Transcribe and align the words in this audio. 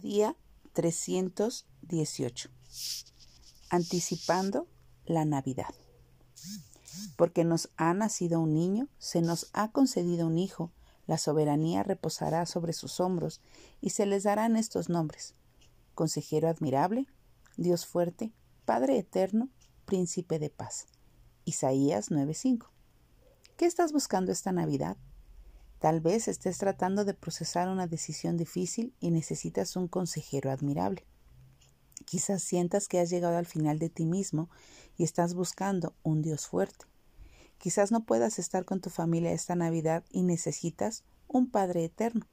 Día 0.00 0.36
318. 0.74 2.50
Anticipando 3.68 4.68
la 5.04 5.24
Navidad. 5.24 5.74
Porque 7.16 7.42
nos 7.42 7.70
ha 7.76 7.92
nacido 7.94 8.38
un 8.38 8.54
niño, 8.54 8.88
se 8.98 9.22
nos 9.22 9.50
ha 9.54 9.72
concedido 9.72 10.28
un 10.28 10.38
hijo, 10.38 10.70
la 11.08 11.18
soberanía 11.18 11.82
reposará 11.82 12.46
sobre 12.46 12.74
sus 12.74 13.00
hombros, 13.00 13.40
y 13.80 13.90
se 13.90 14.06
les 14.06 14.22
darán 14.22 14.56
estos 14.56 14.88
nombres. 14.88 15.34
Consejero 15.96 16.48
admirable, 16.48 17.08
Dios 17.56 17.84
fuerte, 17.84 18.32
Padre 18.64 18.98
eterno, 18.98 19.48
Príncipe 19.84 20.38
de 20.38 20.50
paz. 20.50 20.86
Isaías 21.44 22.12
9:5. 22.12 22.70
¿Qué 23.56 23.66
estás 23.66 23.92
buscando 23.92 24.30
esta 24.30 24.52
Navidad? 24.52 24.96
Tal 25.78 26.00
vez 26.00 26.26
estés 26.26 26.58
tratando 26.58 27.04
de 27.04 27.14
procesar 27.14 27.68
una 27.68 27.86
decisión 27.86 28.36
difícil 28.36 28.94
y 28.98 29.10
necesitas 29.10 29.76
un 29.76 29.86
consejero 29.86 30.50
admirable. 30.50 31.04
Quizás 32.04 32.42
sientas 32.42 32.88
que 32.88 32.98
has 32.98 33.10
llegado 33.10 33.36
al 33.36 33.46
final 33.46 33.78
de 33.78 33.88
ti 33.88 34.04
mismo 34.04 34.48
y 34.96 35.04
estás 35.04 35.34
buscando 35.34 35.94
un 36.02 36.22
Dios 36.22 36.46
fuerte. 36.46 36.86
Quizás 37.58 37.92
no 37.92 38.04
puedas 38.04 38.38
estar 38.38 38.64
con 38.64 38.80
tu 38.80 38.90
familia 38.90 39.32
esta 39.32 39.54
Navidad 39.54 40.04
y 40.10 40.22
necesitas 40.22 41.04
un 41.28 41.50
Padre 41.50 41.84
eterno. 41.84 42.26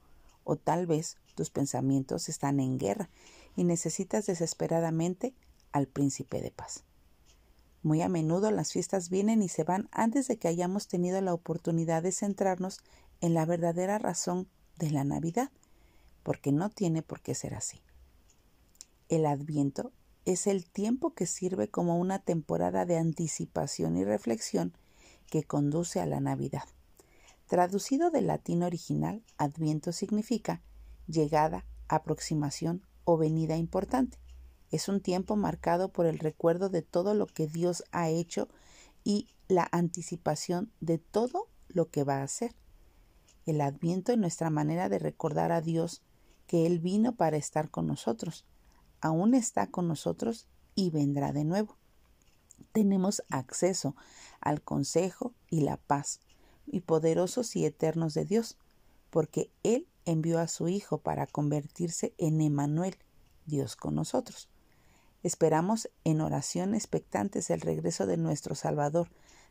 O 0.44 0.56
tal 0.56 0.88
vez 0.88 1.18
tus 1.36 1.50
pensamientos 1.50 2.30
están 2.30 2.60
en 2.60 2.78
guerra 2.78 3.10
y 3.56 3.64
necesitas 3.64 4.26
desesperadamente 4.26 5.34
al 5.72 5.88
príncipe 5.88 6.42
de 6.42 6.52
paz. 6.52 6.84
Muy 7.86 8.02
a 8.02 8.10
menudo 8.10 8.50
las 8.50 8.72
fiestas 8.72 9.10
vienen 9.10 9.44
y 9.44 9.50
se 9.50 9.64
van 9.64 9.90
antes 9.92 10.28
de 10.28 10.38
que 10.38 10.48
hayamos 10.48 10.88
tenido 10.88 11.22
la 11.22 11.34
oportunidad 11.34 12.02
de 12.02 12.12
centrarnos 12.12 12.80
en 13.22 13.34
la 13.34 13.46
verdadera 13.46 13.98
razón 13.98 14.48
de 14.78 14.92
la 14.92 15.04
Navidad, 15.04 15.52
porque 16.24 16.52
no 16.52 16.70
tiene 16.70 17.02
por 17.02 17.22
qué 17.22 17.36
ser 17.36 17.54
así. 17.54 17.82
El 19.10 19.26
Adviento 19.26 19.92
es 20.26 20.48
el 20.48 20.66
tiempo 20.66 21.14
que 21.14 21.28
sirve 21.28 21.70
como 21.70 22.00
una 22.00 22.20
temporada 22.20 22.86
de 22.86 22.98
anticipación 22.98 23.96
y 23.96 24.04
reflexión 24.04 24.74
que 25.30 25.44
conduce 25.44 26.00
a 26.00 26.06
la 26.06 26.20
Navidad. 26.20 26.64
Traducido 27.48 28.10
del 28.10 28.28
latín 28.28 28.64
original, 28.64 29.24
Adviento 29.38 29.92
significa 29.92 30.62
llegada, 31.08 31.66
aproximación 31.88 32.82
o 33.04 33.18
venida 33.18 33.56
importante. 33.56 34.18
Es 34.72 34.90
un 34.90 35.00
tiempo 35.00 35.36
marcado 35.36 35.90
por 35.90 36.08
el 36.08 36.18
recuerdo 36.18 36.70
de 36.70 36.82
todo 36.82 37.14
lo 37.14 37.28
que 37.28 37.48
Dios 37.48 37.84
ha 37.92 38.10
hecho 38.10 38.50
y 39.04 39.28
la 39.48 39.68
anticipación 39.72 40.72
de 40.80 40.98
todo 40.98 41.48
lo 41.68 41.90
que 41.90 42.04
va 42.04 42.18
a 42.18 42.24
hacer. 42.24 42.56
El 43.46 43.62
adviento 43.62 44.12
es 44.12 44.18
nuestra 44.18 44.50
manera 44.50 44.90
de 44.90 45.00
recordar 45.00 45.52
a 45.52 45.62
Dios 45.62 46.02
que 46.48 46.66
Él 46.66 46.80
vino 46.80 47.16
para 47.16 47.38
estar 47.38 47.70
con 47.70 47.88
nosotros, 47.88 48.46
aún 49.02 49.34
está 49.34 49.68
con 49.68 49.88
nosotros 49.88 50.48
y 50.74 50.90
vendrá 50.90 51.32
de 51.32 51.44
nuevo. 51.44 51.78
Tenemos 52.72 53.24
acceso 53.30 53.96
al 54.42 54.62
consejo 54.62 55.34
y 55.50 55.62
la 55.62 55.78
paz 55.78 56.20
y 56.66 56.82
poderosos 56.82 57.56
y 57.56 57.66
eternos 57.66 58.14
de 58.14 58.26
Dios, 58.26 58.58
porque 59.10 59.52
Él 59.64 59.88
envió 60.06 60.40
a 60.40 60.48
su 60.48 60.68
Hijo 60.68 60.98
para 61.00 61.28
convertirse 61.28 62.14
en 62.18 62.42
Emanuel, 62.42 62.98
Dios 63.46 63.76
con 63.76 63.96
nosotros. 63.96 64.50
Esperamos 65.24 65.90
en 66.04 66.22
oración 66.22 66.76
expectantes 66.76 67.50
el 67.50 67.62
regreso 67.62 68.06
de 68.06 68.18
nuestro 68.18 68.56
Salvador, 68.56 69.10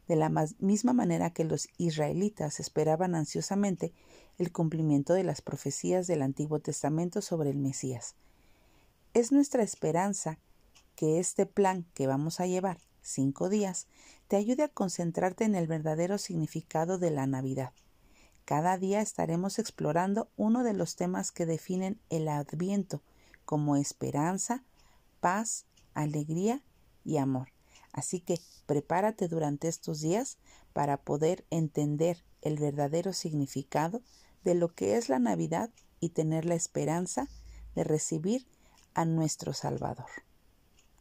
de 0.08 0.16
la 0.16 0.30
misma 0.58 0.92
manera 0.92 1.30
que 1.30 1.44
los 1.44 1.68
israelitas 1.78 2.60
esperaban 2.60 3.14
ansiosamente 3.14 3.92
el 4.38 4.52
cumplimiento 4.52 5.14
de 5.14 5.24
las 5.24 5.40
profecías 5.40 6.06
del 6.06 6.22
Antiguo 6.22 6.58
Testamento 6.60 7.22
sobre 7.22 7.50
el 7.50 7.58
Mesías. 7.58 8.14
Es 9.14 9.32
nuestra 9.32 9.62
esperanza 9.62 10.38
que 10.96 11.18
este 11.18 11.46
plan 11.46 11.86
que 11.94 12.06
vamos 12.06 12.40
a 12.40 12.46
llevar, 12.46 12.78
cinco 13.00 13.48
días, 13.48 13.86
te 14.28 14.36
ayude 14.36 14.64
a 14.64 14.68
concentrarte 14.68 15.44
en 15.44 15.54
el 15.54 15.66
verdadero 15.66 16.18
significado 16.18 16.98
de 16.98 17.10
la 17.10 17.26
Navidad. 17.26 17.72
Cada 18.44 18.76
día 18.76 19.00
estaremos 19.00 19.58
explorando 19.58 20.28
uno 20.36 20.64
de 20.64 20.74
los 20.74 20.96
temas 20.96 21.32
que 21.32 21.46
definen 21.46 21.98
el 22.10 22.28
Adviento, 22.28 23.02
como 23.44 23.76
esperanza, 23.76 24.64
paz, 25.20 25.66
alegría 25.94 26.62
y 27.04 27.16
amor. 27.16 27.53
Así 27.94 28.18
que 28.18 28.40
prepárate 28.66 29.28
durante 29.28 29.68
estos 29.68 30.00
días 30.00 30.36
para 30.72 30.96
poder 30.96 31.46
entender 31.50 32.24
el 32.42 32.58
verdadero 32.58 33.12
significado 33.12 34.02
de 34.42 34.56
lo 34.56 34.74
que 34.74 34.96
es 34.96 35.08
la 35.08 35.20
Navidad 35.20 35.70
y 36.00 36.08
tener 36.08 36.44
la 36.44 36.56
esperanza 36.56 37.28
de 37.76 37.84
recibir 37.84 38.48
a 38.94 39.04
nuestro 39.04 39.52
Salvador. 39.52 40.23